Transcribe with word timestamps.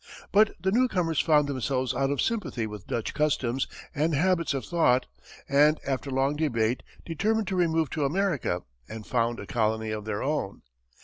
But 0.31 0.55
the 0.59 0.71
newcomers 0.71 1.19
found 1.19 1.47
themselves 1.47 1.93
out 1.93 2.09
of 2.09 2.23
sympathy 2.23 2.65
with 2.65 2.87
Dutch 2.87 3.13
customs 3.13 3.67
and 3.93 4.15
habits 4.15 4.55
of 4.55 4.65
thought, 4.65 5.05
and 5.47 5.79
after 5.85 6.09
long 6.09 6.35
debate, 6.35 6.81
determined 7.05 7.45
to 7.49 7.55
remove 7.55 7.91
to 7.91 8.03
America 8.05 8.63
and 8.89 9.05
found 9.05 9.39
a 9.39 9.45
colony 9.45 9.91
of 9.91 10.05
their 10.05 10.23
own. 10.23 10.63